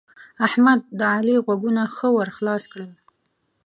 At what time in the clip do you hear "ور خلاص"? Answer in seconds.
2.15-2.63